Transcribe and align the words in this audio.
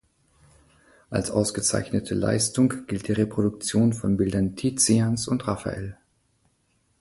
Als 1.11 1.29
ausgezeichnete 1.29 2.15
Leistung 2.15 2.87
gilt 2.87 3.07
die 3.07 3.11
Reproduktion 3.11 3.93
von 3.93 4.17
Bildern 4.17 4.55
Tizians 4.55 5.27
und 5.27 5.47
Raffael. 5.47 5.95